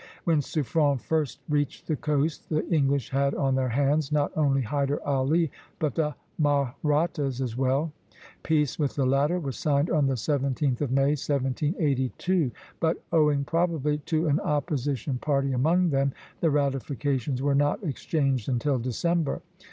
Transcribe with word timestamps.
When 0.23 0.41
Suffren 0.41 0.97
first 0.99 1.41
reached 1.47 1.85
the 1.85 1.95
coast, 1.95 2.49
the 2.49 2.67
English 2.69 3.11
had 3.11 3.35
on 3.35 3.53
their 3.53 3.69
hands 3.69 4.11
not 4.11 4.35
only 4.35 4.63
Hyder 4.63 4.99
Ali, 5.07 5.51
but 5.77 5.93
the 5.93 6.15
Mahrattas 6.41 7.39
as 7.39 7.55
well. 7.55 7.91
Peace 8.41 8.79
with 8.79 8.95
the 8.95 9.05
latter 9.05 9.39
was 9.39 9.57
signed 9.57 9.91
on 9.91 10.07
the 10.07 10.15
17th 10.15 10.81
of 10.81 10.89
May, 10.91 11.09
1782; 11.13 12.49
but, 12.79 12.97
owing 13.11 13.43
probably 13.45 13.99
to 13.99 14.25
an 14.27 14.39
opposition 14.39 15.19
party 15.19 15.51
among 15.51 15.91
them, 15.91 16.13
the 16.39 16.49
ratifications 16.49 17.43
were 17.43 17.53
not 17.53 17.83
exchanged 17.83 18.49
until 18.49 18.79
December. 18.79 19.43